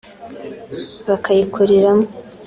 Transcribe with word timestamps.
bakayikuriramo 1.07 2.05